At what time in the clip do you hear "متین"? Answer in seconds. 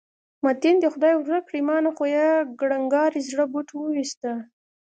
0.43-0.75